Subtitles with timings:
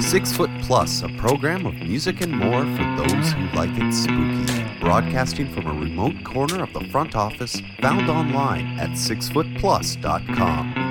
[0.00, 4.80] Six Foot Plus, a program of music and more for those who like it spooky.
[4.80, 10.81] Broadcasting from a remote corner of the front office, found online at sixfootplus.com.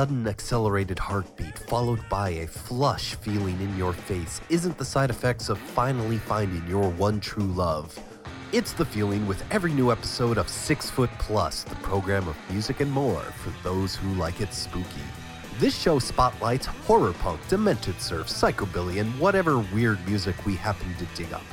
[0.00, 5.50] sudden accelerated heartbeat, followed by a flush feeling in your face, isn't the side effects
[5.50, 7.98] of finally finding your one true love.
[8.50, 12.80] It's the feeling with every new episode of Six Foot Plus, the program of music
[12.80, 15.04] and more for those who like it spooky.
[15.58, 21.04] This show spotlights horror punk, demented surf, psychobilly, and whatever weird music we happen to
[21.14, 21.44] dig up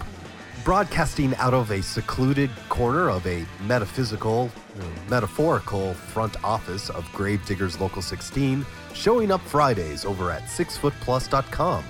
[0.67, 7.79] broadcasting out of a secluded corner of a metaphysical, uh, metaphorical front office of Gravediggers
[7.79, 11.85] Local 16, showing up Fridays over at sixfootplus.com,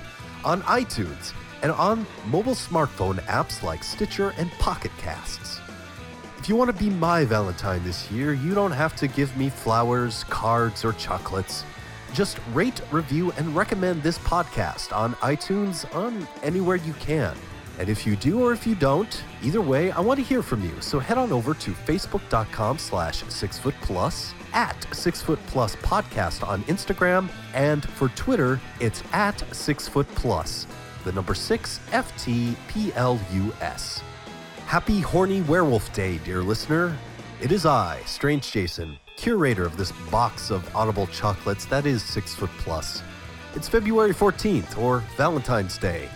[0.45, 1.33] on iTunes,
[1.63, 5.59] and on mobile smartphone apps like Stitcher and Pocket Casts.
[6.37, 9.49] If you want to be my Valentine this year, you don't have to give me
[9.49, 11.63] flowers, cards, or chocolates.
[12.13, 17.35] Just rate, review, and recommend this podcast on iTunes on anywhere you can.
[17.79, 20.63] And if you do or if you don't, either way, I want to hear from
[20.63, 20.73] you.
[20.81, 28.09] So head on over to facebook.com slash sixfootplus, at sixfootplus podcast on Instagram, and for
[28.09, 30.65] Twitter, it's at sixfootplus,
[31.03, 33.21] the number six F-T-P-L-U-S.
[34.65, 36.97] Happy Horny Werewolf Day, dear listener.
[37.39, 42.33] It is I, Strange Jason, curator of this box of audible chocolates that is Six
[42.33, 43.03] Foot Plus.
[43.53, 46.09] It's February 14th, or Valentine's Day.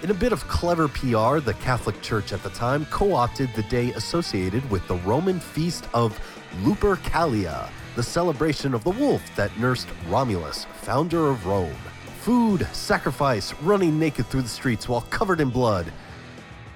[0.00, 3.64] In a bit of clever PR, the Catholic Church at the time co opted the
[3.64, 6.16] day associated with the Roman feast of
[6.62, 11.74] Lupercalia, the celebration of the wolf that nursed Romulus, founder of Rome.
[12.20, 15.92] Food, sacrifice, running naked through the streets while covered in blood.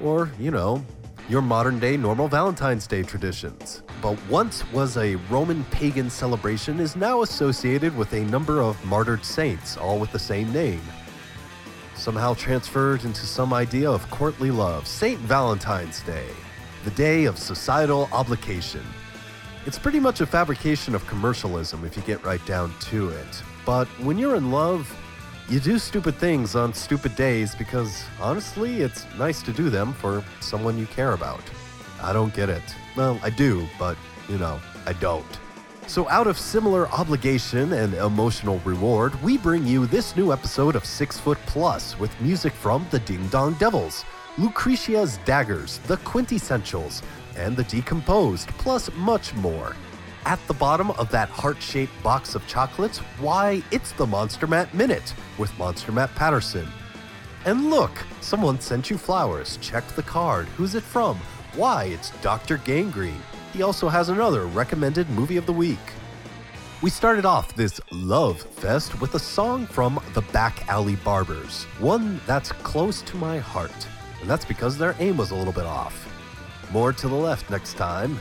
[0.00, 0.84] Or, you know,
[1.28, 3.84] your modern day normal Valentine's Day traditions.
[4.02, 9.24] But once was a Roman pagan celebration is now associated with a number of martyred
[9.24, 10.82] saints, all with the same name.
[12.02, 15.20] Somehow transferred into some idea of courtly love, St.
[15.20, 16.26] Valentine's Day,
[16.82, 18.82] the day of societal obligation.
[19.66, 23.42] It's pretty much a fabrication of commercialism if you get right down to it.
[23.64, 24.92] But when you're in love,
[25.48, 30.24] you do stupid things on stupid days because honestly, it's nice to do them for
[30.40, 31.44] someone you care about.
[32.02, 32.64] I don't get it.
[32.96, 33.96] Well, I do, but
[34.28, 35.38] you know, I don't.
[35.92, 40.86] So, out of similar obligation and emotional reward, we bring you this new episode of
[40.86, 44.06] Six Foot Plus with music from the Ding Dong Devils,
[44.38, 47.02] Lucretia's Daggers, The Quintessentials,
[47.36, 49.76] and The Decomposed, plus much more.
[50.24, 54.72] At the bottom of that heart shaped box of chocolates, why, it's the Monster Matt
[54.72, 56.66] Minute with Monster Matt Patterson.
[57.44, 59.58] And look, someone sent you flowers.
[59.60, 60.46] Check the card.
[60.56, 61.18] Who's it from?
[61.54, 62.56] Why, it's Dr.
[62.56, 63.20] Gangrene.
[63.52, 65.78] He also has another recommended movie of the week.
[66.80, 72.18] We started off this Love Fest with a song from the Back Alley Barbers, one
[72.26, 73.86] that's close to my heart,
[74.22, 76.08] and that's because their aim was a little bit off.
[76.72, 78.18] More to the left next time.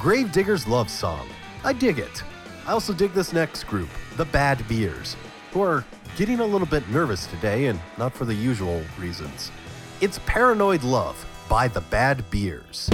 [0.00, 1.28] Gravedigger's Love Song.
[1.62, 2.24] I dig it.
[2.66, 5.16] I also dig this next group, the Bad Beers,
[5.52, 5.84] who are
[6.16, 9.52] getting a little bit nervous today and not for the usual reasons.
[10.00, 12.90] It's Paranoid Love by the Bad Beers.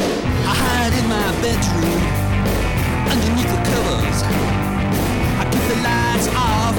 [0.50, 2.02] I hide in my bedroom
[3.06, 4.18] underneath the covers.
[5.38, 6.74] I keep the lights off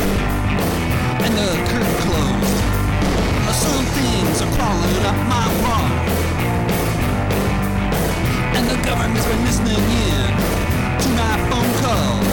[1.23, 2.59] and the curtain closed.
[3.61, 5.91] Some things are crawling up my wall,
[8.57, 10.27] and the government's been listening in
[11.03, 12.31] to my phone calls.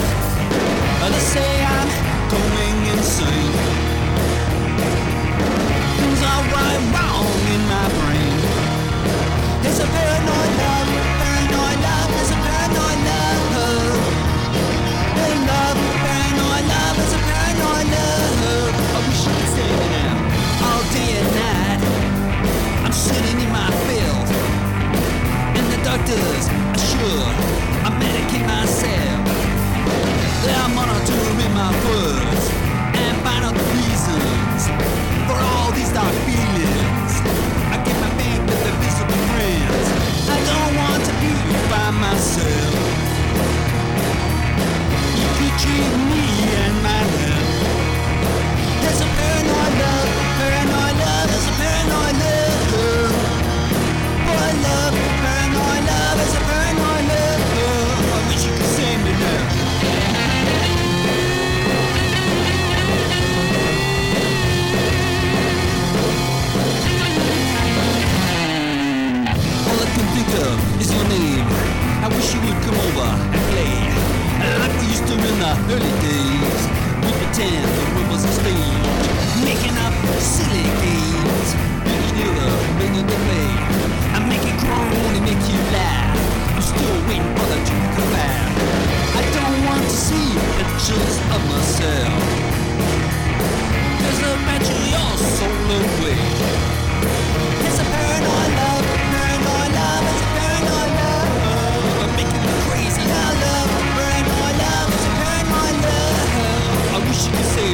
[1.13, 1.89] They say I'm
[2.33, 3.55] going insane.
[5.99, 8.39] Things are wrong in my brain.
[9.61, 10.53] There's a paranoid
[22.99, 24.27] sitting in my field,
[25.55, 27.27] and the doctors are sure
[27.87, 29.23] I medicate myself.
[30.43, 32.43] They're monitoring my words
[32.99, 34.67] and find out the reasons
[35.31, 37.13] for all these dark feelings.
[37.71, 39.87] I get my bed with the visible friends.
[40.35, 41.31] I don't want to be
[41.71, 42.75] by myself.
[45.15, 46.25] You could treat me
[70.29, 71.41] Of is your name.
[72.05, 73.73] I wish you would come over and play
[74.61, 76.61] like we used to in the early days.
[77.01, 79.05] We pretend the room was a stage,
[79.41, 81.49] making up silly games.
[81.81, 83.51] Each other, bringing the play.
[84.13, 86.13] I make it groan and make you laugh.
[86.53, 88.53] I'm still waiting for the truth to come back.
[89.17, 90.29] I don't want to see
[90.61, 92.21] pictures of myself.
[93.97, 96.78] There's a battery your soul away.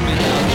[0.03, 0.54] Wish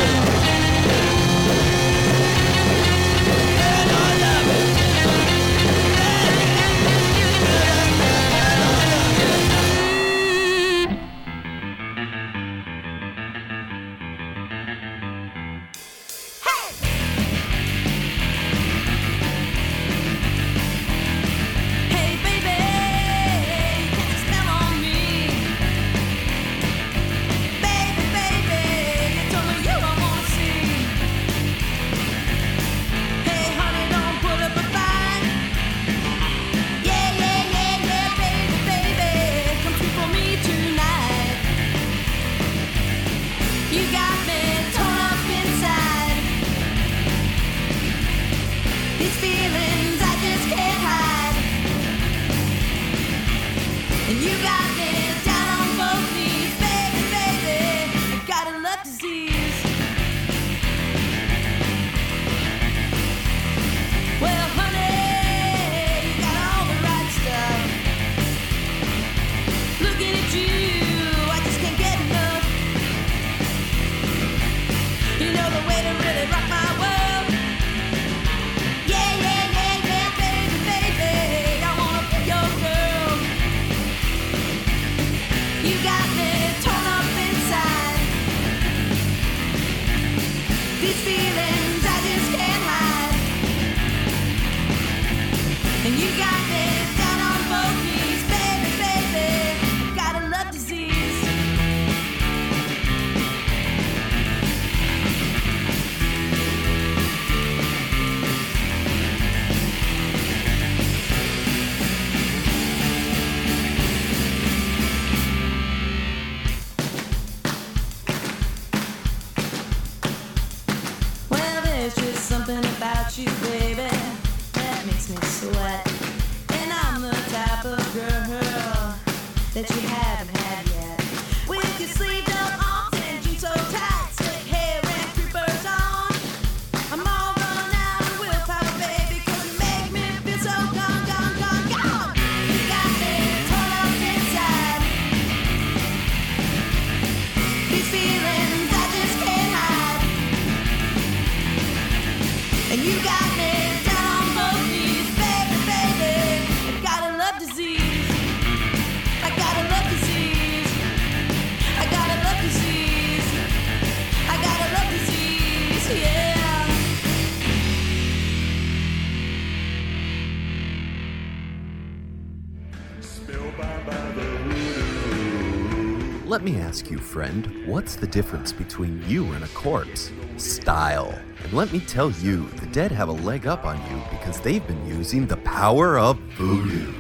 [176.91, 180.11] You, friend, what's the difference between you and a corpse?
[180.39, 181.17] Style.
[181.45, 184.67] And let me tell you, the dead have a leg up on you because they've
[184.67, 186.93] been using the power of voodoo.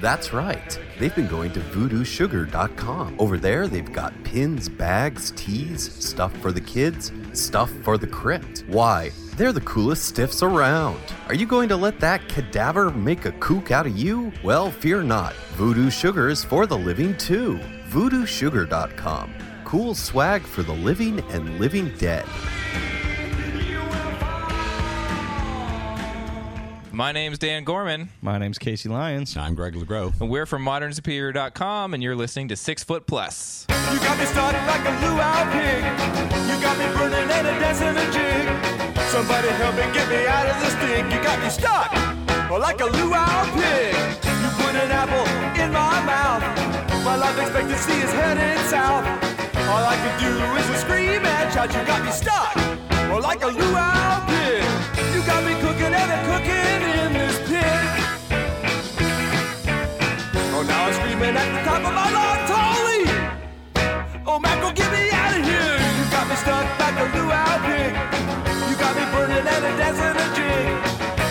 [0.00, 0.78] That's right.
[1.00, 3.16] They've been going to voodoosugar.com.
[3.18, 8.62] Over there, they've got pins, bags, teas, stuff for the kids, stuff for the crypt.
[8.68, 9.10] Why?
[9.36, 11.00] They're the coolest stiffs around.
[11.26, 14.30] Are you going to let that cadaver make a kook out of you?
[14.44, 15.34] Well, fear not.
[15.56, 17.58] Voodoo Sugar is for the living too.
[17.92, 19.34] voodoosugar.com.
[19.64, 22.26] Cool swag for the living and living dead.
[26.90, 29.36] My name's Dan Gorman, My name's Casey Lyons.
[29.36, 30.20] I'm Greg LeGros.
[30.20, 33.66] and we're from ModernSuperior.com, and you're listening to Six Foot Plus.
[33.70, 35.84] You got me stuck like a luau pig.
[36.48, 38.98] You got me burning and a dancing a jig.
[39.08, 41.10] Somebody help me get me out of this thing.
[41.10, 41.92] You got me stuck
[42.58, 43.94] like a luau pig.
[44.42, 45.26] You put an apple
[45.62, 46.21] in my mouth.
[47.32, 49.08] Life expectancy is headed south.
[49.72, 51.72] All I can do is a scream and shout.
[51.72, 52.52] You got me stuck
[53.08, 54.60] oh, like a luau pig.
[55.16, 57.88] You got me cooking and a cooking in this pig.
[60.52, 62.52] Oh, now I'm screaming at the top of my lungs.
[62.52, 63.00] Holy!
[64.28, 65.80] Oh, Michael, get me out of here!
[65.96, 67.96] You got me stuck like a luau pig.
[68.68, 70.68] You got me burning and a dancing a jig.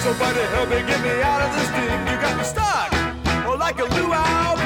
[0.01, 1.93] Somebody help me get me out of this thing.
[2.09, 2.89] You got me stuck,
[3.45, 4.60] oh, like a luau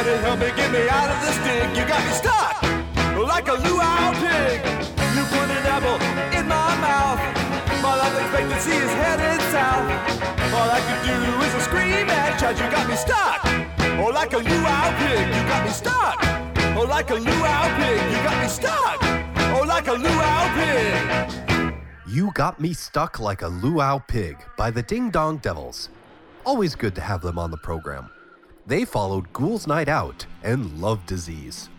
[0.00, 1.76] Somebody help me get me out of this thing.
[1.76, 2.56] You got me stuck
[3.28, 4.64] like a luau pig.
[5.12, 6.00] You put an apple
[6.32, 7.20] in my mouth.
[7.82, 9.84] My life expectancy is headed south.
[10.56, 12.56] All I can do is a scream and shout.
[12.56, 13.44] You got me stuck.
[14.00, 15.26] Oh, like a luau pig.
[15.36, 16.16] You got me stuck.
[16.78, 18.00] Oh, like a luau pig.
[18.10, 18.98] You got me stuck.
[19.52, 21.74] Oh, like a luau pig.
[22.08, 25.90] You Got Me Stuck Like a Luau Pig by the Ding Dong Devils.
[26.46, 28.08] Always good to have them on the program.
[28.66, 31.70] They followed Ghouls Night Out and Love Disease.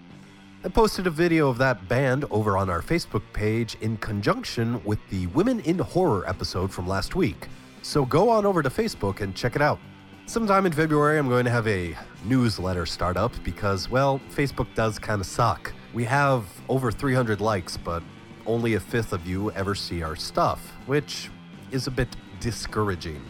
[0.63, 4.99] I posted a video of that band over on our Facebook page in conjunction with
[5.09, 7.47] the Women in Horror episode from last week.
[7.83, 9.79] So go on over to Facebook and check it out.
[10.25, 11.95] Sometime in February, I'm going to have a
[12.25, 15.71] newsletter start up because, well, Facebook does kind of suck.
[15.93, 18.01] We have over 300 likes, but
[18.45, 21.29] only a fifth of you ever see our stuff, which
[21.71, 22.09] is a bit
[22.39, 23.23] discouraging.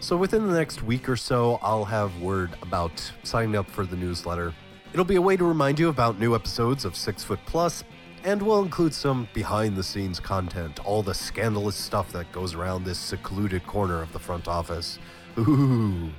[0.00, 3.96] So within the next week or so, I'll have word about signing up for the
[3.96, 4.54] newsletter.
[4.92, 7.82] It'll be a way to remind you about new episodes of Six Foot Plus,
[8.24, 12.84] and we'll include some behind the scenes content, all the scandalous stuff that goes around
[12.84, 15.00] this secluded corner of the front office.
[15.36, 16.10] Ooh,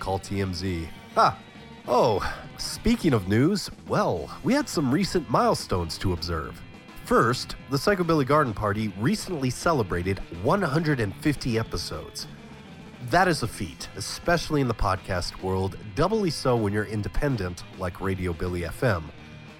[0.00, 0.88] call TMZ.
[1.14, 1.38] Ha!
[1.86, 6.60] Oh, speaking of news, well, we had some recent milestones to observe.
[7.04, 12.26] First, the Psychobilly Garden Party recently celebrated 150 episodes.
[13.08, 18.00] That is a feat, especially in the podcast world, doubly so when you're independent like
[18.00, 19.04] Radio Billy FM.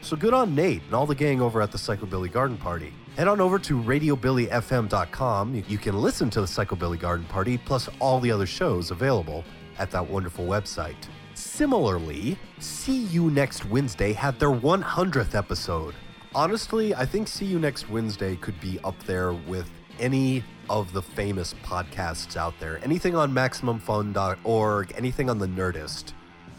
[0.02, 2.92] So good on Nate and all the gang over at the Psychobilly Garden Party.
[3.16, 5.64] Head on over to radiobillyfm.com.
[5.68, 9.44] You- can listen to the Psychobilly Garden Party plus all the other shows available
[9.78, 11.08] at that wonderful website.
[11.34, 15.94] Similarly, See You Next Wednesday had their 100th episode.
[16.34, 21.02] Honestly, I think See You Next Wednesday could be up there with any of the
[21.02, 22.82] famous podcasts out there.
[22.82, 26.12] Anything on MaximumFun.org, anything on the Nerdist.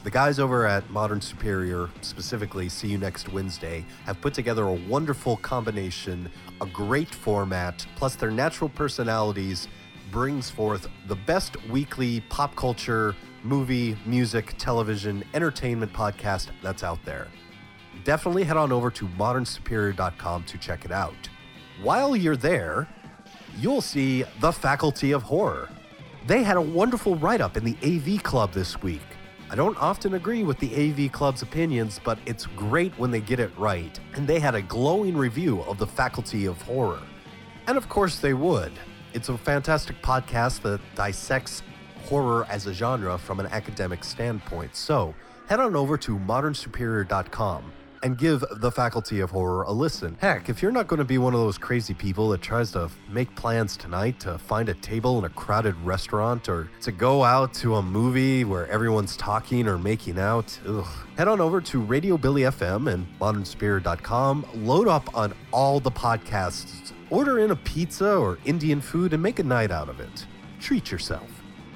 [0.03, 4.73] The guys over at Modern Superior, specifically See You Next Wednesday, have put together a
[4.73, 9.67] wonderful combination, a great format, plus their natural personalities
[10.11, 17.27] brings forth the best weekly pop culture, movie, music, television, entertainment podcast that's out there.
[18.03, 21.29] definitely head on over to modernsuperior.com to check it out.
[21.81, 22.87] While you're there,
[23.59, 25.69] you'll see The Faculty of Horror.
[26.27, 29.01] They had a wonderful write up in the AV Club this week.
[29.49, 33.39] I don't often agree with the AV Club's opinions, but it's great when they get
[33.39, 33.99] it right.
[34.13, 37.01] And they had a glowing review of The Faculty of Horror.
[37.67, 38.71] And of course, they would.
[39.13, 41.63] It's a fantastic podcast that dissects
[42.05, 44.75] horror as a genre from an academic standpoint.
[44.75, 45.13] So
[45.47, 47.71] head on over to modernsuperior.com
[48.03, 50.17] and give the Faculty of Horror a listen.
[50.19, 52.89] Heck, if you're not going to be one of those crazy people that tries to
[53.09, 57.53] make plans tonight to find a table in a crowded restaurant or to go out
[57.55, 60.85] to a movie where everyone's talking or making out, ugh.
[61.17, 66.91] head on over to Radio Billy FM and modernsuperior.com, load up on all the podcasts,
[67.09, 70.25] order in a pizza or Indian food and make a night out of it.
[70.59, 71.29] Treat yourself.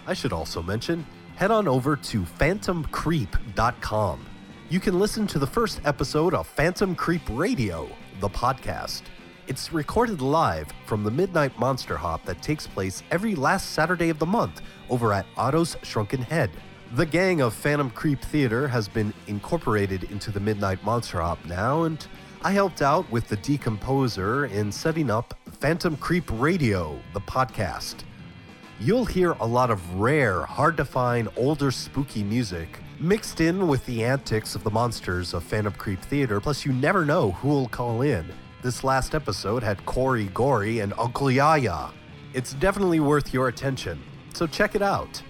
[0.08, 1.06] I should also mention,
[1.36, 4.26] head on over to phantomcreep.com.
[4.68, 7.88] You can listen to the first episode of Phantom Creep Radio,
[8.20, 9.04] the podcast.
[9.46, 14.18] It's recorded live from the Midnight Monster Hop that takes place every last Saturday of
[14.18, 16.50] the month over at Otto's Shrunken Head.
[16.94, 21.84] The gang of Phantom Creep Theater has been incorporated into the Midnight Monster Hop now,
[21.84, 22.04] and
[22.44, 27.98] I helped out with the decomposer in setting up Phantom Creep Radio, the podcast.
[28.80, 33.86] You'll hear a lot of rare, hard to find, older spooky music mixed in with
[33.86, 38.02] the antics of the monsters of Phantom Creep Theater, plus, you never know who'll call
[38.02, 38.26] in.
[38.62, 41.92] This last episode had Corey Gory and Uncle Yaya.
[42.34, 44.02] It's definitely worth your attention,
[44.34, 45.22] so check it out.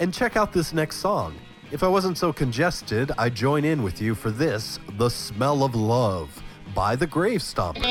[0.00, 1.34] And check out this next song.
[1.70, 5.74] If I wasn't so congested, I'd join in with you for this The Smell of
[5.74, 6.42] Love
[6.74, 7.84] by the Grave Stompers.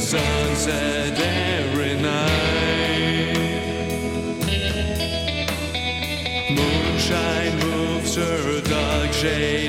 [0.00, 2.30] Sunset every night.
[6.50, 9.59] Moonshine moves her dark shade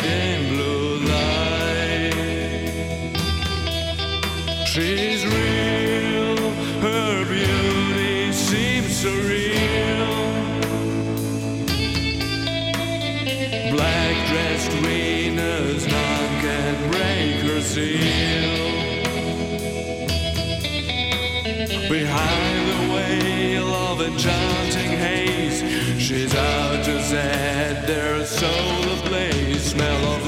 [24.13, 25.61] enchanting haze,
[26.01, 29.63] she's out to set their soul ablaze.
[29.63, 30.20] Smell of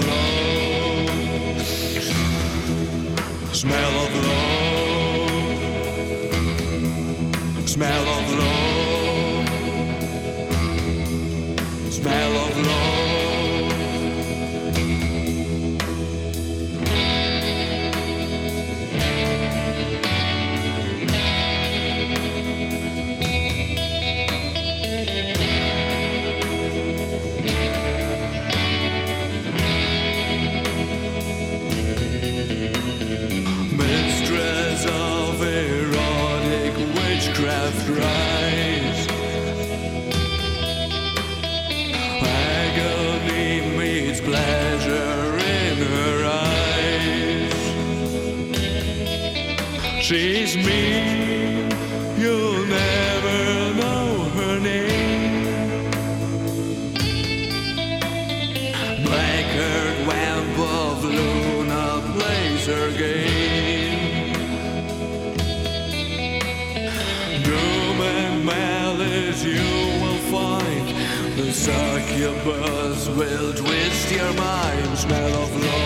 [73.15, 74.97] will twist your mind.
[74.97, 75.82] Smell of love.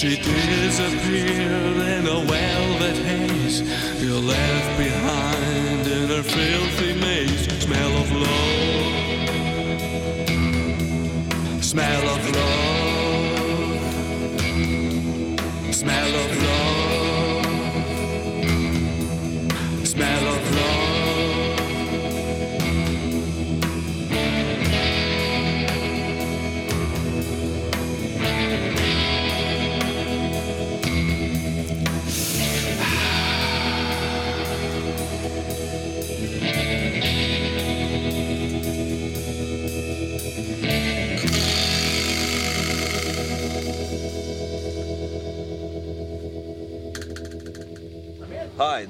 [0.00, 3.60] she disappeared in a velvet haze.
[4.02, 4.59] You left.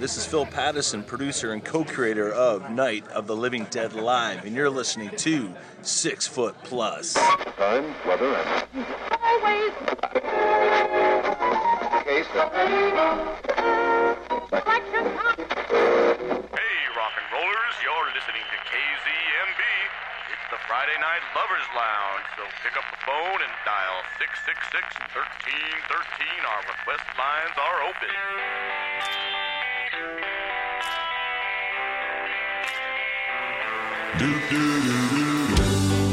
[0.01, 4.47] This is Phil Pattison, producer and co creator of Night of the Living Dead Live,
[4.47, 7.13] and you're listening to Six Foot Plus.
[7.13, 8.65] Time, weather, and.
[9.21, 9.77] Always!
[9.77, 10.01] Hey,
[16.97, 19.63] rock and rollers, you're listening to KZMB.
[20.33, 25.01] It's the Friday Night Lovers Lounge, so pick up the phone and dial 666
[34.19, 36.10] do do do do.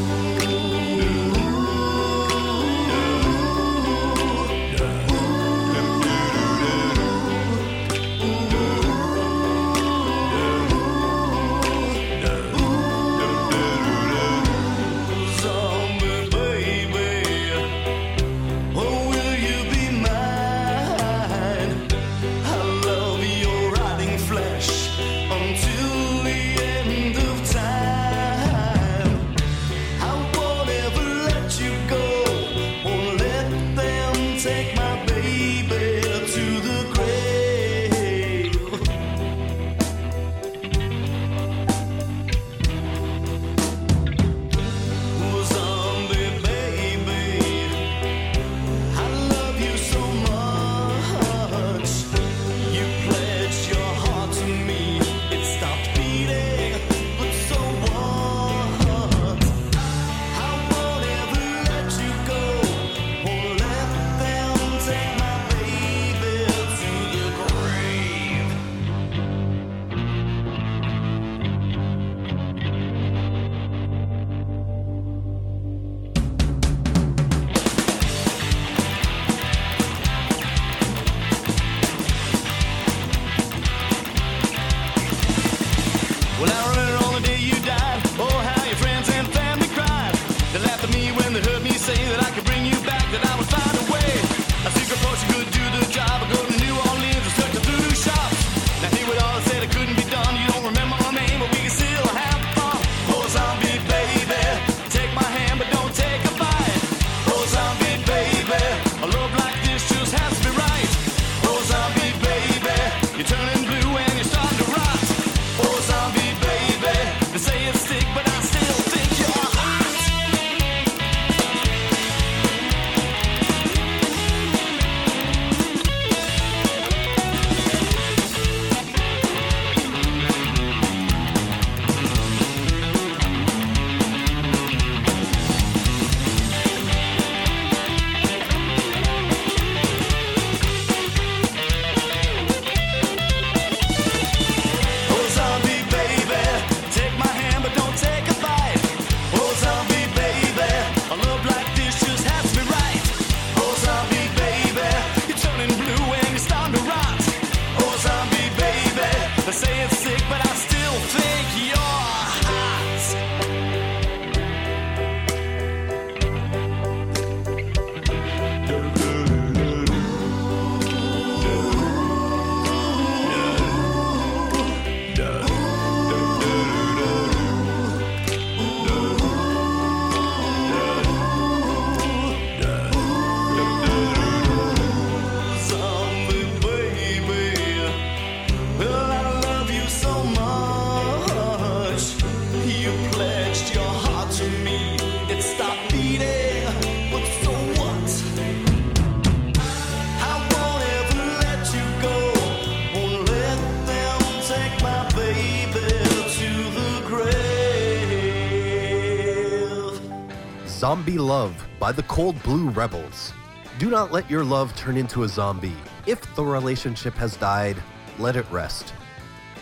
[211.88, 213.32] by the Cold Blue Rebels.
[213.80, 215.78] Do not let your love turn into a zombie.
[216.06, 217.82] If the relationship has died,
[218.20, 218.94] let it rest.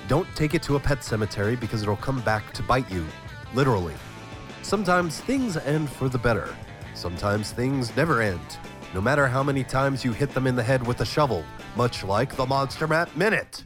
[0.07, 3.05] Don't take it to a pet cemetery because it'll come back to bite you,
[3.53, 3.93] literally.
[4.63, 6.55] Sometimes things end for the better.
[6.95, 8.57] Sometimes things never end,
[8.95, 12.03] no matter how many times you hit them in the head with a shovel, much
[12.03, 13.63] like the Monster Matt Minute.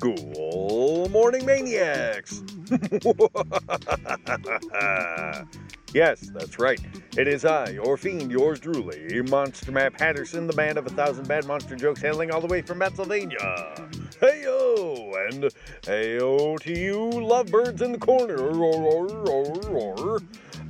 [0.00, 2.42] Good morning, maniacs!
[5.92, 6.80] yes, that's right.
[7.16, 11.28] It is I, your fiend, yours truly, Monster Matt Patterson, the man of a thousand
[11.28, 13.38] bad monster jokes, hailing all the way from Pennsylvania.
[14.20, 15.44] Heyo, and
[15.82, 18.36] heyo to you, lovebirds in the corner.
[18.36, 20.20] Roar, roar, roar.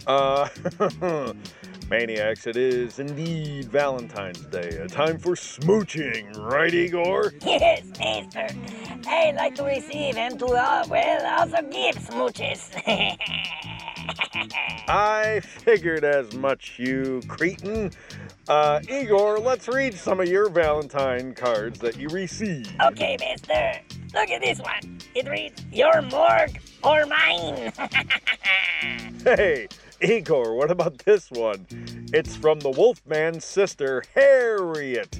[0.06, 0.48] Uh,
[1.90, 7.34] maniacs, it is indeed Valentine's Day, a time for smooching, right, Igor?
[7.44, 8.48] Yes, mister.
[9.06, 12.70] I like to receive and to, uh, well, also give smooches.
[14.88, 17.90] I figured as much, you cretin.
[18.48, 22.72] Uh, Igor, let's read some of your Valentine cards that you received.
[22.82, 23.80] okay, mister.
[24.14, 24.98] Look at this one.
[25.14, 27.72] It reads, Your morgue or mine.
[29.24, 29.68] Hey,
[30.00, 31.64] Igor, what about this one?
[32.12, 35.16] It's from the Wolfman's sister, Harriet.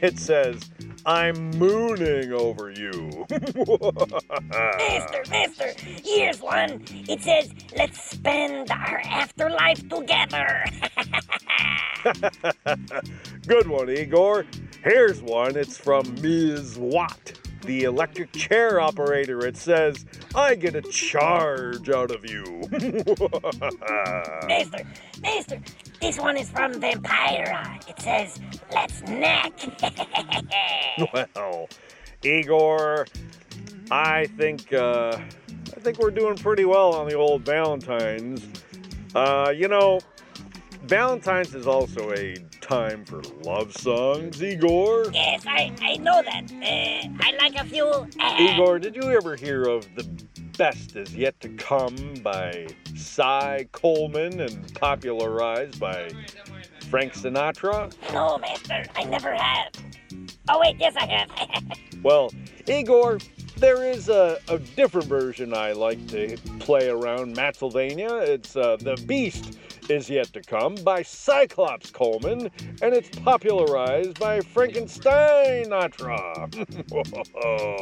[0.00, 0.70] It says,
[1.06, 3.26] I'm mooning over you.
[3.30, 5.72] mister, mister,
[6.04, 6.82] here's one.
[7.08, 10.64] It says, Let's spend our afterlife together.
[13.46, 14.46] Good one, Igor.
[14.82, 15.56] Here's one.
[15.56, 16.76] It's from Ms.
[16.76, 19.46] Watt, the electric chair operator.
[19.46, 22.44] It says, I get a charge out of you.
[24.46, 24.86] mister,
[25.20, 25.60] mister,
[26.00, 27.88] this one is from Vampira.
[27.88, 28.40] It says,
[28.72, 29.52] Let's neck.
[31.34, 31.68] well,
[32.22, 33.06] Igor,
[33.90, 38.46] I think uh, I think we're doing pretty well on the old Valentine's.
[39.14, 40.00] Uh, you know,
[40.84, 42.36] Valentine's is also a
[42.66, 45.10] time for love songs, Igor.
[45.12, 46.50] yes, I, I know that.
[46.50, 47.86] Uh, I like a few.
[47.86, 50.02] Uh, Igor, did you ever hear of The
[50.58, 56.10] Best Is Yet to Come by Cy Coleman and popularized by
[56.90, 57.92] Frank Sinatra?
[58.12, 59.72] No, mister, I never have.
[60.48, 61.30] Oh, wait, yes, I have.
[62.02, 62.30] Well,
[62.68, 63.18] Igor,
[63.56, 68.14] there is a, a different version I like to play around Matsylvania.
[68.16, 72.50] It's uh, The Beast is Yet to Come by Cyclops Coleman,
[72.82, 76.54] and it's popularized by Frankenstein Sinatra.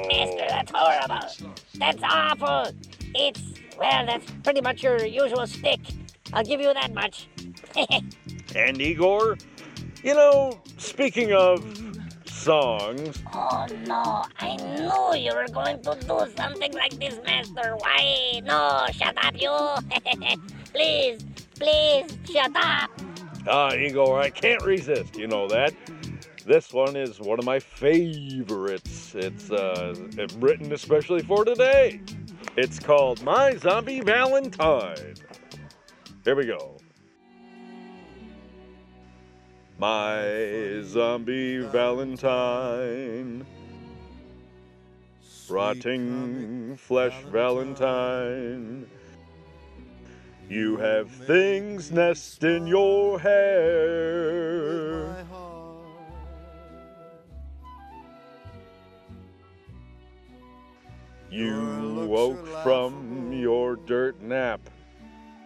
[0.08, 1.54] Mister, that's horrible.
[1.74, 2.72] That's awful.
[3.14, 3.42] It's,
[3.78, 5.80] well, that's pretty much your usual stick.
[6.32, 7.28] I'll give you that much.
[8.54, 9.38] and Igor,
[10.02, 11.62] you know, speaking of
[12.44, 14.22] songs, oh, no.
[14.38, 17.74] I knew you were going to do something like this, Master.
[17.78, 18.42] Why?
[18.44, 19.50] No, shut up, you.
[20.74, 21.24] please,
[21.58, 22.90] please, shut up.
[23.48, 25.16] Ah, Igor, I can't resist.
[25.16, 25.72] You know that.
[26.44, 29.14] This one is one of my favorites.
[29.14, 29.94] It's uh,
[30.36, 32.02] written especially for today.
[32.58, 35.14] It's called My Zombie Valentine.
[36.24, 36.73] Here we go.
[39.78, 43.44] My zombie Valentine.
[45.48, 48.86] Rotting flesh Valentine.
[50.48, 54.44] You have things nest in your hair.
[61.30, 64.60] You woke from your dirt nap.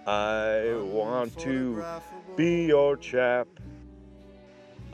[0.07, 1.83] I want to
[2.37, 3.49] be your chap.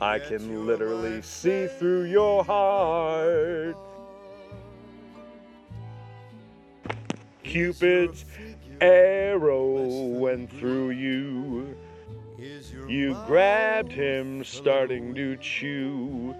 [0.01, 3.77] I can literally see through your heart.
[7.43, 8.25] Cupid's
[8.81, 11.77] arrow went through you.
[12.89, 16.35] You grabbed him, starting to chew,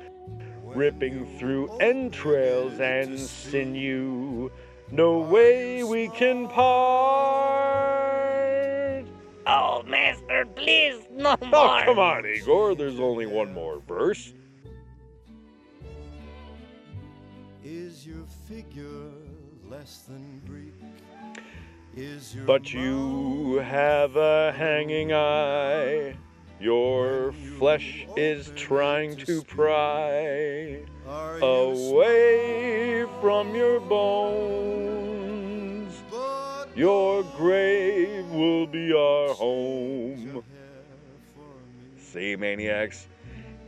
[0.64, 4.52] ripping through entrails and sinew.
[4.92, 8.45] No way we can part.
[9.48, 12.76] Oh, Master, please, no Oh, come on, Igor.
[12.76, 14.34] There's only one more verse.
[17.64, 19.12] Is your figure
[19.70, 20.74] less than Greek?
[21.96, 26.16] Is your But you have a hanging eye.
[26.60, 30.80] Your flesh is trying to pry
[31.42, 34.15] away from your bones.
[38.96, 40.44] Our home.
[41.98, 43.08] See, maniacs,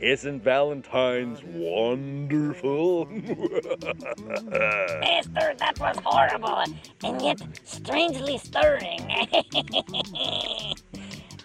[0.00, 3.06] isn't Valentine's wonderful?
[3.06, 3.24] Master,
[5.58, 6.64] that was horrible,
[7.02, 9.00] and yet strangely stirring.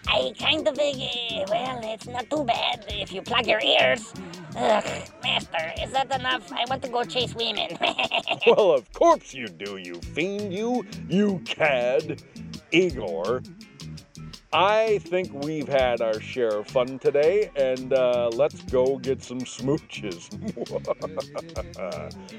[0.06, 0.82] I kind of, uh,
[1.48, 4.12] well, it's not too bad if you plug your ears.
[4.56, 4.84] Ugh,
[5.22, 6.52] Master, is that enough?
[6.52, 7.76] I want to go chase women.
[8.46, 12.22] well, of course you do, you fiend, you, you cad.
[12.70, 13.42] Igor,
[14.54, 19.40] I think we've had our share of fun today, and uh, let's go get some
[19.40, 20.30] smooches.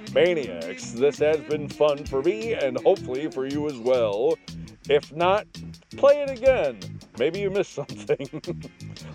[0.13, 4.36] Maniacs, this has been fun for me, and hopefully for you as well.
[4.89, 5.48] If not,
[5.98, 6.80] play it again.
[7.17, 8.30] Maybe you missed something.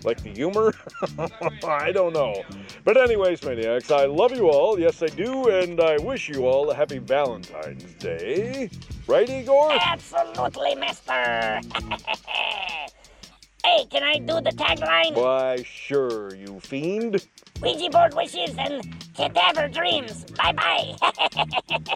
[0.04, 0.74] like the humor?
[1.64, 2.42] I don't know.
[2.84, 4.78] But, anyways, Maniacs, I love you all.
[4.78, 5.48] Yes, I do.
[5.48, 8.70] And I wish you all a happy Valentine's Day.
[9.06, 9.72] Right, Igor?
[9.72, 11.60] Absolutely, Master.
[13.64, 15.14] hey, can I do the tagline?
[15.14, 17.26] Why, sure, you fiend.
[17.62, 20.24] Ouija board wishes and cadaver dreams.
[20.36, 20.96] Bye bye.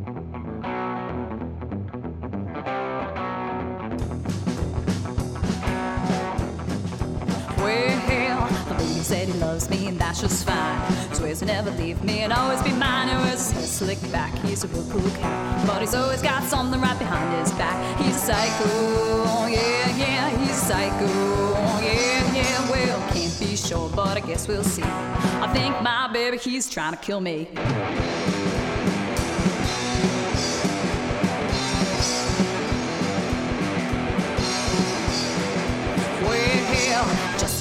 [9.12, 11.14] said he loves me and that's just fine.
[11.14, 13.10] Swears to never leave me and always be mine.
[13.10, 14.34] He his hair slicked back.
[14.40, 17.76] He's a real cool cat, but he's always got something right behind his back.
[18.00, 18.70] He's a psycho,
[19.34, 20.30] oh yeah, yeah.
[20.38, 22.72] He's a psycho, oh yeah, yeah.
[22.72, 24.84] Well, can't be sure, but I guess we'll see.
[24.84, 27.50] I think my baby, he's trying to kill me.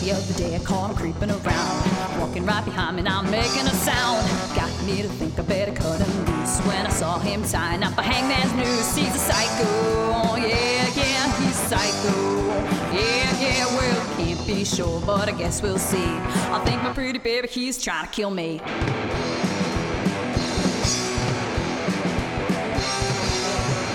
[0.00, 3.76] The other day I caught him creeping around, walking right behind me, now making a
[3.84, 4.26] sound.
[4.56, 6.58] Got me to think I better cut him loose.
[6.60, 9.68] When I saw him tying up a hangman's noose, he's a psycho.
[10.16, 12.48] Oh, yeah, yeah, he's psycho.
[12.96, 16.10] Yeah, yeah, well, can't be sure, but I guess we'll see.
[16.50, 18.58] I think my pretty baby, he's trying to kill me.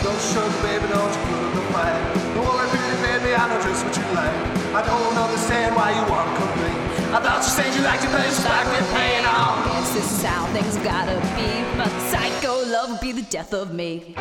[0.03, 2.35] Don't sugar, baby, don't you put up a fight.
[2.35, 4.64] Don't worry, pretty baby, I know just what you like.
[4.75, 6.75] I don't understand why you want to complain.
[7.15, 9.63] I thought you said you liked to place back with pain on.
[9.71, 11.47] Guess this is how things gotta be.
[11.77, 14.15] But psycho love will be the death of me.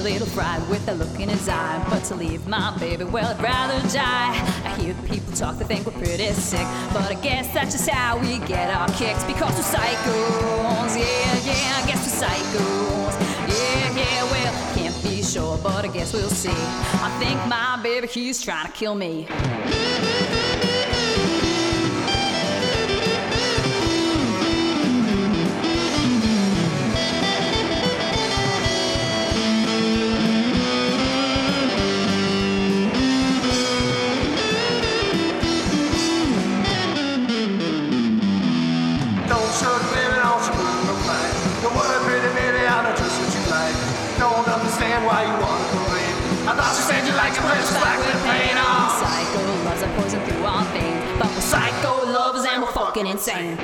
[0.00, 1.84] Little fried with the look in his eye.
[1.88, 4.34] But to leave my baby, well, I'd rather die.
[4.64, 6.66] I hear people talk, they think we're pretty sick.
[6.92, 9.24] But I guess that's just how we get our kicks.
[9.24, 13.14] Because we're psychos, yeah, yeah, I guess we're psychos.
[13.48, 16.50] Yeah, yeah, well, can't be sure, but I guess we'll see.
[16.50, 19.26] I think my baby, he's trying to kill me.
[46.70, 48.90] I thought you said you liked your place back with pain on.
[49.02, 51.18] Psycho loves are poison through our veins.
[51.18, 53.56] But we're psycho lovers and we're fucking insane.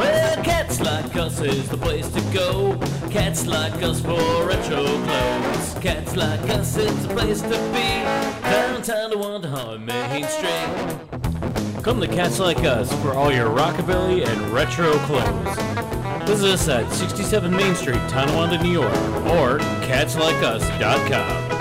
[0.00, 2.76] Well, cats like us is the place to go.
[3.08, 5.74] Cats like us for retro clothes.
[5.80, 8.02] Cats like us is the place to be.
[8.42, 11.82] Downtown Tonawanda Main Street.
[11.84, 15.87] Come to Cats Like Us for all your rockabilly and retro clothes.
[16.28, 18.92] Visit us at 67 Main Street, Tonawanda, New York,
[19.24, 19.56] or
[19.88, 21.57] catslikeus.com.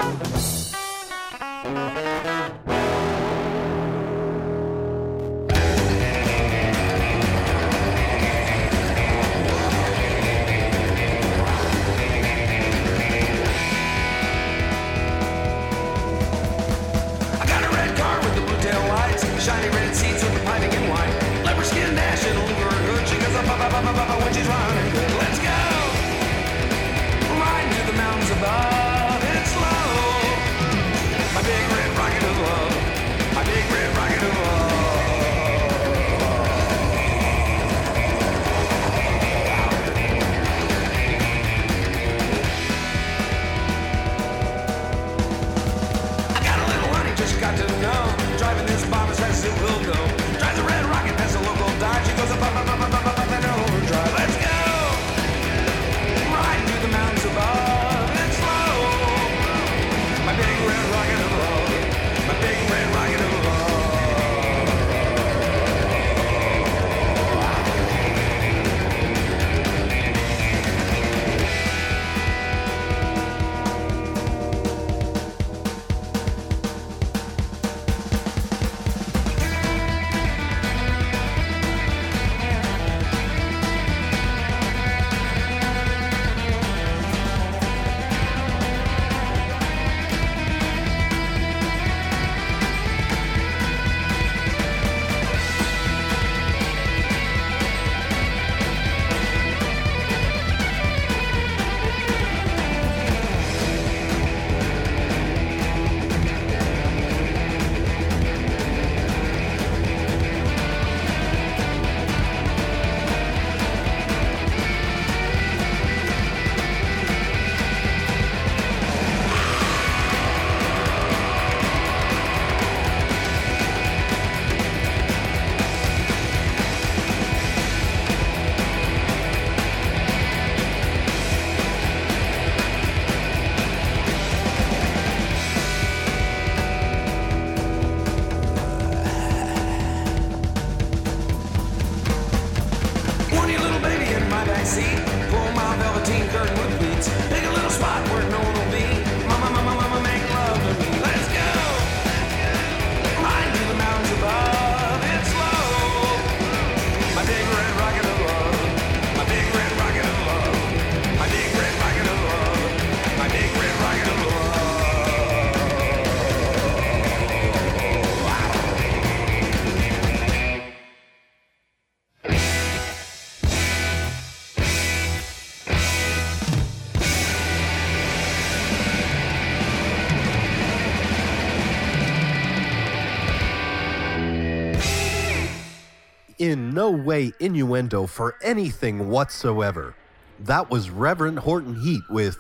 [186.78, 189.96] no way innuendo for anything whatsoever.
[190.42, 192.38] That was Reverend Horton Heat with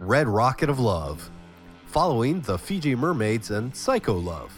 [0.00, 1.30] Red Rocket of Love,
[1.86, 4.52] following the Fiji Mermaids and Psycho Love.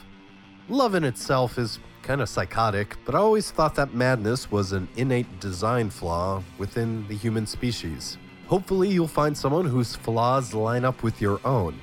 [0.71, 4.89] Love in itself is kind of psychotic, but I always thought that madness was an
[4.97, 8.16] innate design flaw within the human species.
[8.47, 11.79] Hopefully, you'll find someone whose flaws line up with your own.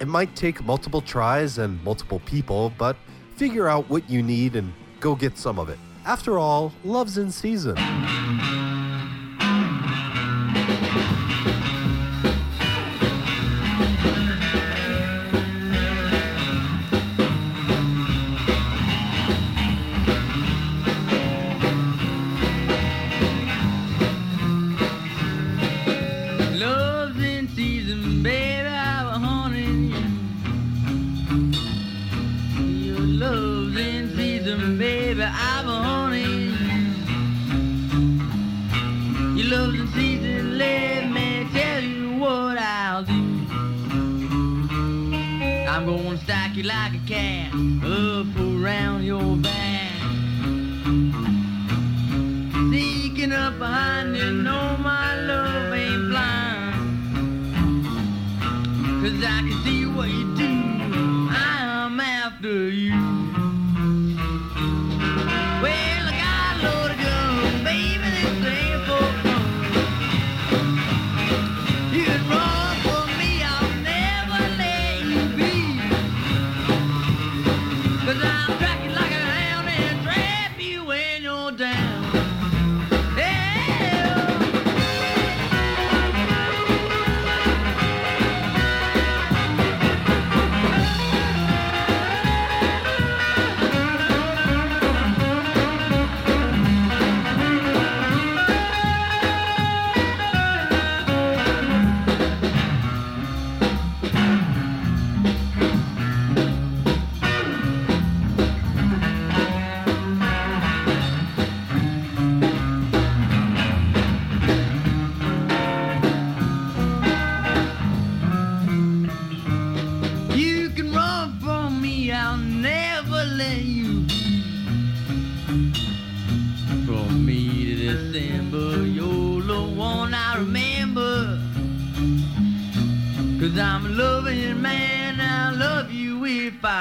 [0.00, 2.96] It might take multiple tries and multiple people, but
[3.36, 5.78] figure out what you need and go get some of it.
[6.04, 7.76] After all, love's in season.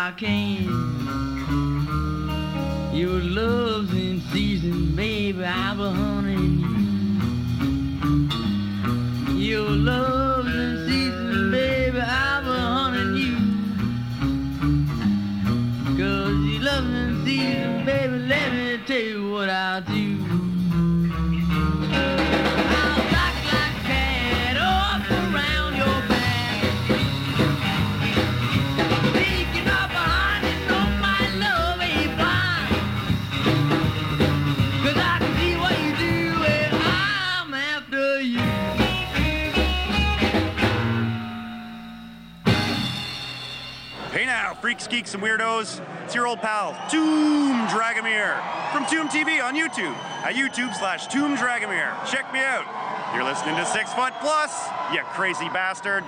[0.10, 0.66] I can.
[2.92, 6.09] Your love's in season, baby, I've been
[44.70, 45.84] freaks, geeks, and weirdos.
[46.06, 48.40] It's your old pal, Tomb Dragomir,
[48.72, 51.92] from Tomb TV on YouTube, at YouTube slash Tomb Dragomir.
[52.06, 52.66] Check me out.
[53.16, 56.04] You're listening to Six Foot Plus, you crazy bastard.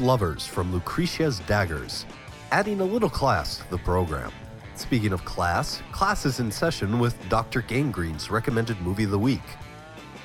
[0.00, 2.06] Lovers from Lucretia's Daggers,
[2.50, 4.30] adding a little class to the program.
[4.74, 7.62] Speaking of class, class is in session with Dr.
[7.62, 9.42] Gangrene's recommended movie of the week.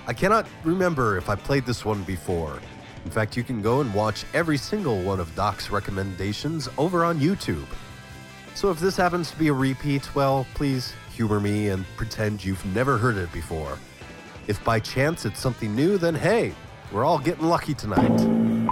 [0.07, 2.59] I cannot remember if I played this one before.
[3.05, 7.19] In fact, you can go and watch every single one of Doc's recommendations over on
[7.19, 7.67] YouTube.
[8.55, 12.65] So if this happens to be a repeat, well, please humor me and pretend you've
[12.67, 13.77] never heard it before.
[14.47, 16.53] If by chance it's something new, then hey,
[16.91, 18.70] we're all getting lucky tonight.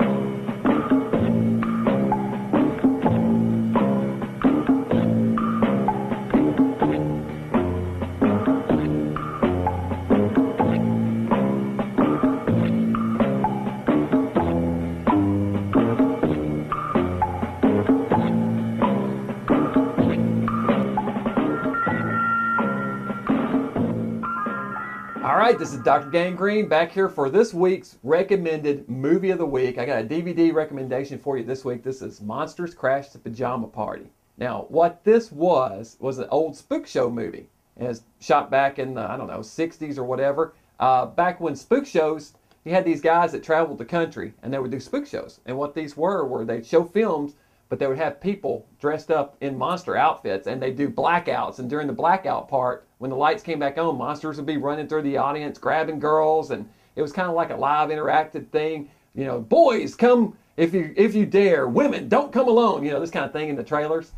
[25.83, 26.09] Dr.
[26.09, 29.77] Gangrene back here for this week's recommended movie of the week.
[29.77, 31.83] I got a DVD recommendation for you this week.
[31.83, 34.07] This is Monsters Crash the Pajama Party.
[34.37, 37.47] Now, what this was was an old spook show movie.
[37.77, 40.53] And it's shot back in the, I don't know, 60s or whatever.
[40.81, 42.33] Uh, back when spook shows,
[42.65, 45.39] you had these guys that traveled the country and they would do spook shows.
[45.45, 47.35] And what these were were they'd show films,
[47.69, 51.59] but they would have people dressed up in monster outfits and they'd do blackouts.
[51.59, 54.87] And during the blackout part, when the lights came back on, monsters would be running
[54.87, 58.89] through the audience, grabbing girls, and it was kind of like a live interactive thing.
[59.15, 61.67] You know, boys, come if you if you dare.
[61.67, 62.83] Women, don't come alone.
[62.83, 64.11] You know, this kind of thing in the trailers.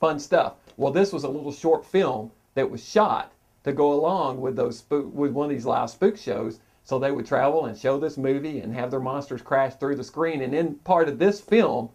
[0.00, 0.54] Fun stuff.
[0.76, 3.32] Well, this was a little short film that was shot
[3.64, 6.60] to go along with those spook with one of these live spook shows.
[6.82, 10.04] So they would travel and show this movie and have their monsters crash through the
[10.04, 10.40] screen.
[10.40, 11.90] And in part of this film,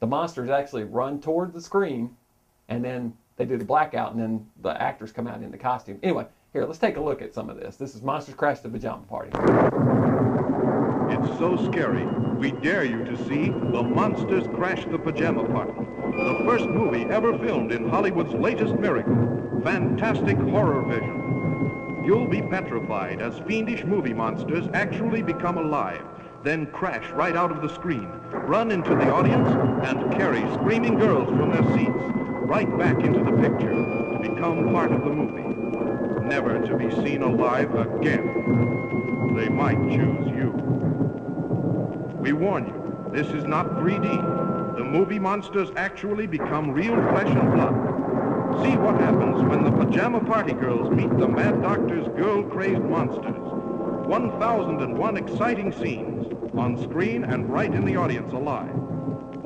[0.00, 2.16] the monsters actually run toward the screen,
[2.68, 5.98] and then they do the blackout, and then the actors come out in the costume.
[6.02, 7.76] Anyway, here, let's take a look at some of this.
[7.76, 9.30] This is Monsters Crash the Pajama Party.
[11.14, 12.04] It's so scary,
[12.36, 17.38] we dare you to see The Monsters Crash the Pajama Party, the first movie ever
[17.38, 22.02] filmed in Hollywood's latest miracle, fantastic horror vision.
[22.04, 26.04] You'll be petrified as fiendish movie monsters actually become alive,
[26.42, 29.48] then crash right out of the screen, run into the audience,
[29.86, 34.90] and carry screaming girls from their seats right back into the picture to become part
[34.90, 39.34] of the movie, never to be seen alive again.
[39.36, 40.52] They might choose you.
[42.18, 44.78] We warn you, this is not 3D.
[44.78, 47.74] The movie monsters actually become real flesh and blood.
[48.62, 53.36] See what happens when the pajama party girls meet the Mad Doctor's girl-crazed monsters.
[53.36, 56.26] 1,001 exciting scenes
[56.56, 58.74] on screen and right in the audience alive.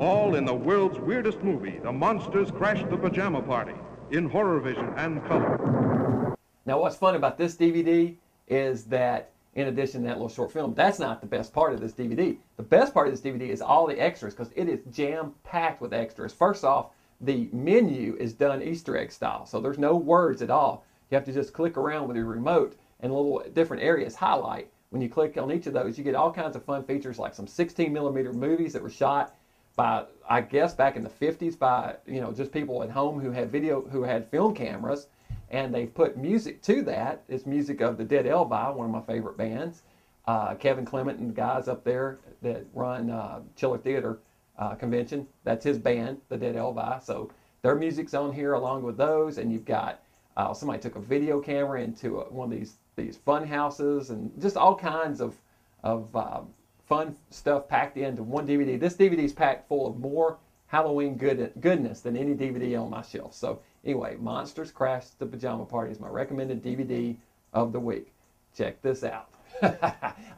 [0.03, 3.75] All in the world's weirdest movie, The Monsters Crash the Pajama Party,
[4.11, 6.35] in horror vision and color.
[6.65, 8.17] Now, what's fun about this DVD
[8.49, 11.79] is that, in addition to that little short film, that's not the best part of
[11.79, 12.35] this DVD.
[12.57, 15.79] The best part of this DVD is all the extras because it is jam packed
[15.79, 16.33] with extras.
[16.33, 16.87] First off,
[17.21, 20.83] the menu is done Easter egg style, so there's no words at all.
[21.11, 24.69] You have to just click around with your remote and little different areas highlight.
[24.89, 27.33] When you click on each of those, you get all kinds of fun features like
[27.33, 29.33] some 16 millimeter movies that were shot
[29.75, 33.31] by, I guess, back in the 50s by, you know, just people at home who
[33.31, 35.07] had video, who had film cameras
[35.49, 37.23] and they've put music to that.
[37.29, 39.83] It's music of the Dead Elvi, one of my favorite bands.
[40.25, 44.19] Uh, Kevin Clement and the guys up there that run uh, Chiller Theater
[44.57, 47.03] uh, Convention, that's his band, the Dead Elvi.
[47.03, 47.29] So
[47.61, 50.01] their music's on here along with those, and you've got
[50.37, 54.31] uh, somebody took a video camera into a, one of these these fun houses and
[54.39, 55.35] just all kinds of
[55.83, 56.41] of uh,
[56.87, 58.79] fun stuff packed into one DVD.
[58.79, 63.01] This DVD is packed full of more Halloween good, goodness than any DVD on my
[63.01, 63.33] shelf.
[63.33, 67.15] So anyway, Monsters Crash the Pajama Party is my recommended DVD
[67.53, 68.11] of the week.
[68.57, 69.29] Check this out.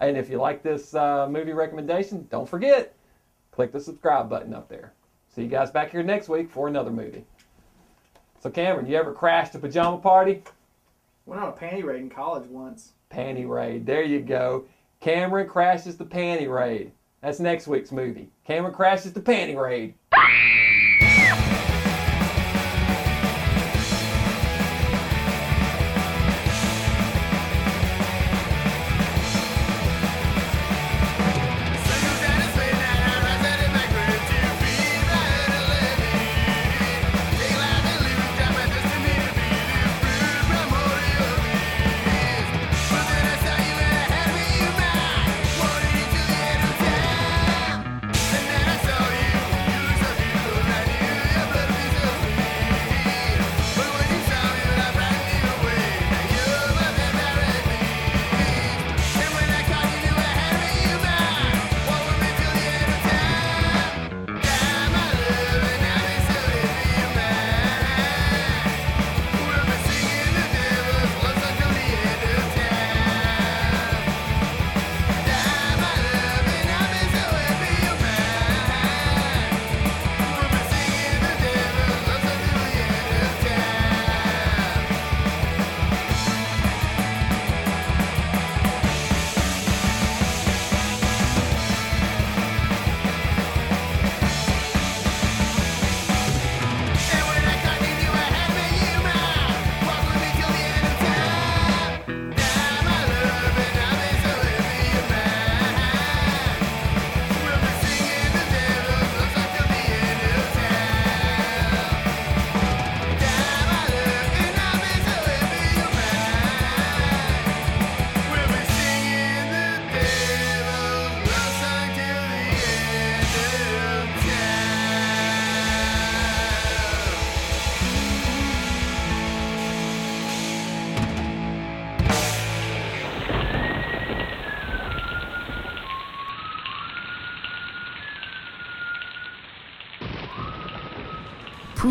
[0.02, 2.94] and if you like this uh, movie recommendation, don't forget,
[3.52, 4.94] click the subscribe button up there.
[5.34, 7.26] See you guys back here next week for another movie.
[8.42, 10.44] So Cameron, you ever crashed a pajama party?
[11.26, 12.94] Went on a panty raid in college once.
[13.12, 13.86] Panty raid.
[13.86, 14.66] There you go.
[15.06, 16.92] Cameron crashes the panty raid.
[17.22, 18.32] That's next week's movie.
[18.44, 19.94] Cameron crashes the panty raid.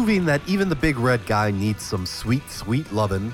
[0.05, 3.33] Proving that even the big red guy needs some sweet, sweet lovin'.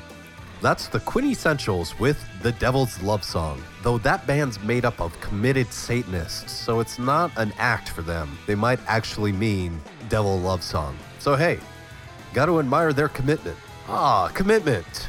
[0.62, 3.61] That's the Quintessentials with The Devil's Love Song.
[3.83, 8.39] Though that band's made up of committed Satanists, so it's not an act for them.
[8.47, 10.97] They might actually mean Devil Love Song.
[11.18, 11.59] So hey,
[12.35, 13.59] gotta admire their commitment.
[13.89, 15.09] Ah, commitment.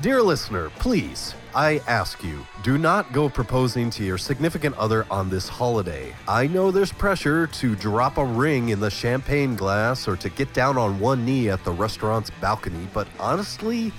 [0.00, 5.28] Dear listener, please, I ask you, do not go proposing to your significant other on
[5.28, 6.14] this holiday.
[6.28, 10.54] I know there's pressure to drop a ring in the champagne glass or to get
[10.54, 13.90] down on one knee at the restaurant's balcony, but honestly,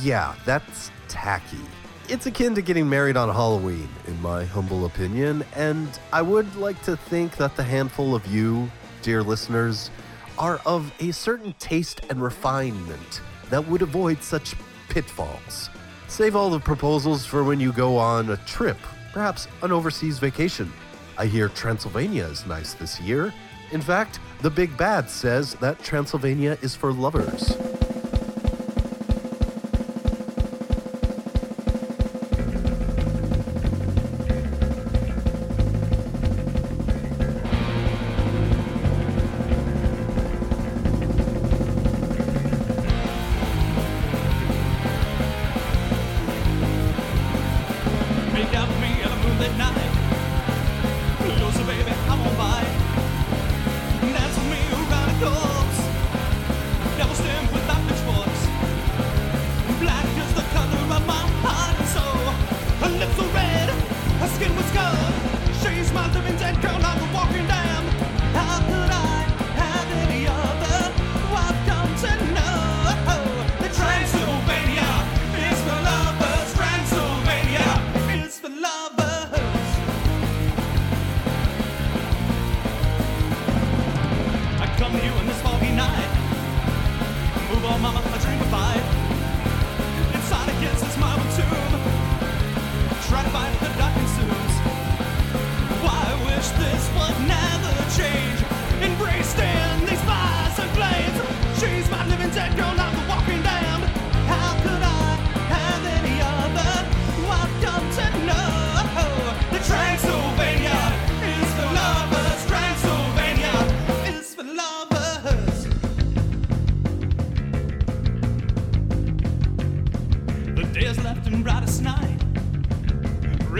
[0.00, 1.64] yeah, that's tacky.
[2.08, 6.82] It's akin to getting married on Halloween, in my humble opinion, and I would like
[6.82, 8.68] to think that the handful of you,
[9.02, 9.92] dear listeners,
[10.40, 14.56] are of a certain taste and refinement that would avoid such
[14.90, 15.70] pitfalls.
[16.08, 18.76] Save all the proposals for when you go on a trip,
[19.12, 20.70] perhaps an overseas vacation.
[21.16, 23.32] I hear Transylvania is nice this year.
[23.72, 27.56] In fact, the Big Bad says that Transylvania is for lovers.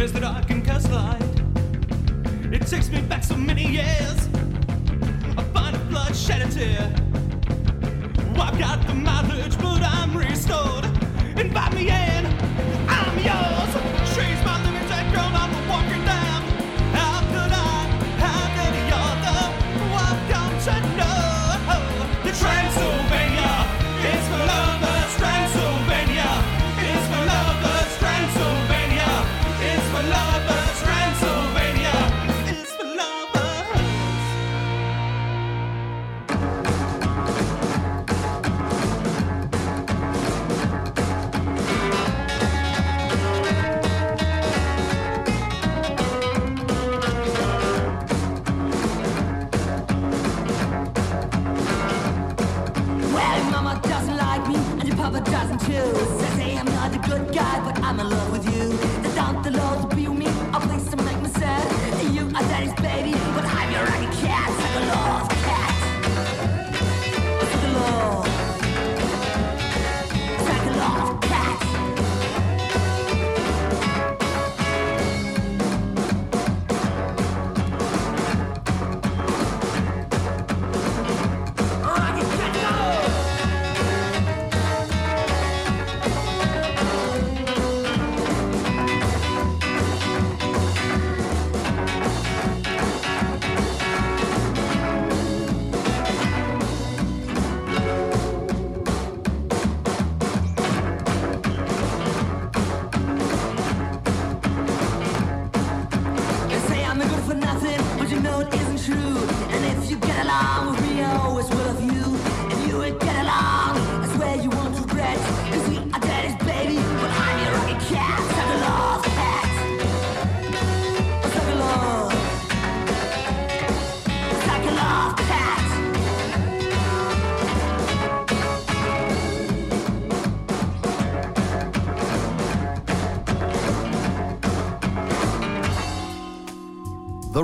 [0.01, 1.21] Raise the dark and cast light.
[2.51, 4.31] It takes me back so many years.
[5.37, 6.91] I find a bloodshed tear.
[8.41, 10.87] I've got the mileage, but I'm restored.
[11.37, 12.27] Invite me in,
[12.89, 13.80] I'm yours.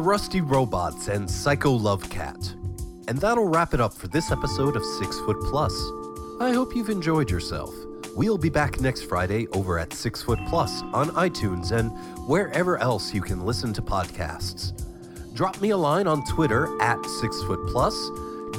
[0.07, 2.55] Rusty Robots and Psycho Love Cat.
[3.09, 5.75] And that'll wrap it up for this episode of Six Foot Plus.
[6.39, 7.75] I hope you've enjoyed yourself.
[8.15, 11.91] We'll be back next Friday over at Six Foot Plus on iTunes and
[12.29, 14.81] wherever else you can listen to podcasts.
[15.35, 18.09] Drop me a line on Twitter at Six Foot Plus.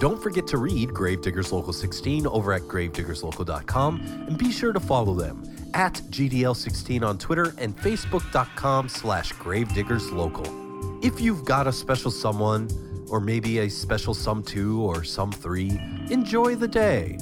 [0.02, 5.14] Don't forget to read Gravediggers Local 16 over at gravediggerslocal.com and be sure to follow
[5.14, 10.67] them at GDL16 on Twitter and Facebook.com slash gravediggerslocal.
[11.02, 12.70] If you've got a special someone,
[13.08, 15.80] or maybe a special some two or some three,
[16.10, 17.20] enjoy the day.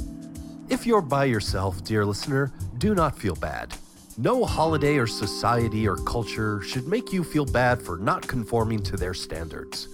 [0.69, 3.75] If you're by yourself, dear listener, do not feel bad.
[4.17, 8.95] No holiday or society or culture should make you feel bad for not conforming to
[8.95, 9.89] their standards.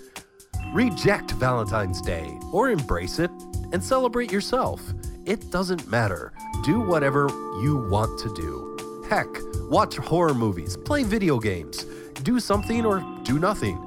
[0.73, 3.31] Reject Valentine's Day or embrace it
[3.73, 4.79] and celebrate yourself.
[5.25, 6.33] It doesn't matter.
[6.63, 7.29] Do whatever
[7.63, 9.03] you want to do.
[9.09, 9.27] Heck,
[9.69, 11.85] watch horror movies, play video games,
[12.21, 13.77] do something or do nothing.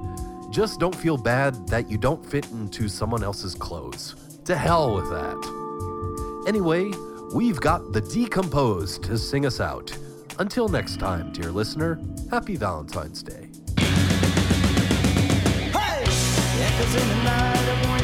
[0.51, 4.15] Just don't feel bad that you don't fit into someone else's clothes.
[4.45, 6.45] To hell with that.
[6.47, 6.91] Anyway,
[7.33, 9.97] we've got the Decomposed to sing us out.
[10.37, 13.49] Until next time, dear listener, happy Valentine's Day.
[16.57, 17.94] Echoes in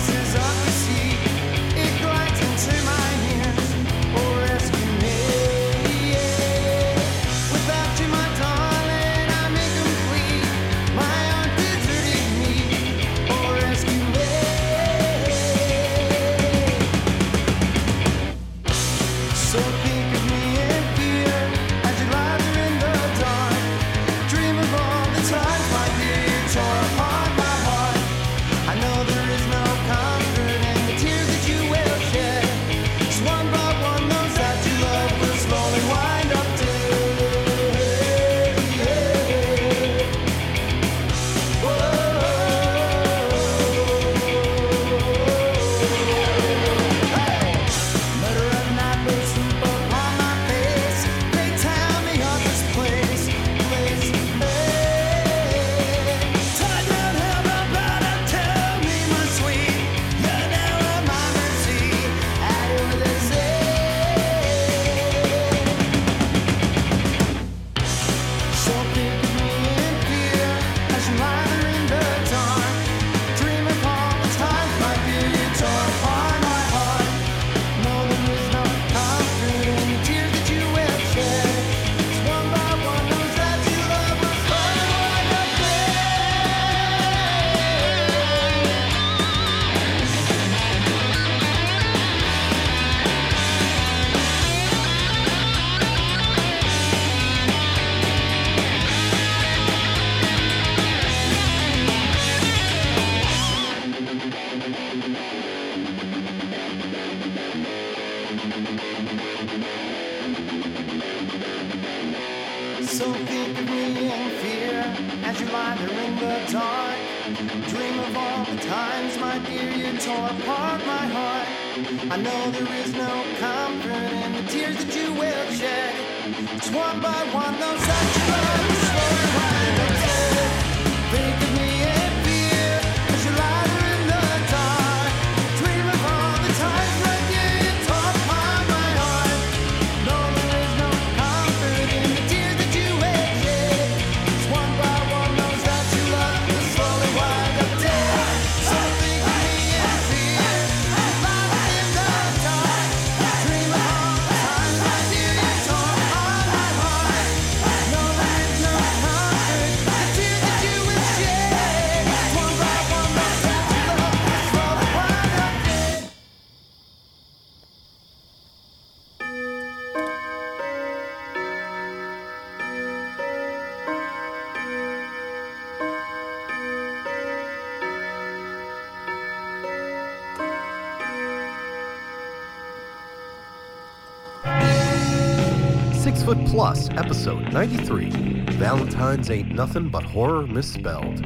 [187.52, 188.10] 93
[188.52, 191.18] Valentine's Ain't Nothing But Horror Misspelled.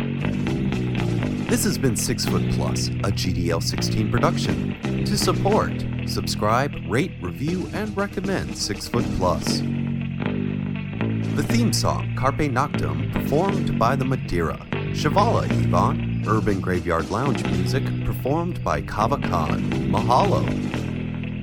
[1.47, 5.03] This has been Six Foot Plus, a GDL 16 production.
[5.05, 5.71] To support,
[6.07, 9.59] subscribe, rate, review, and recommend Six Foot Plus.
[11.36, 14.57] The theme song, Carpe Noctem, performed by the Madeira.
[14.93, 19.61] Shivala Yvonne, Urban Graveyard Lounge music, performed by Kava Kon.
[19.91, 20.64] Mahalo.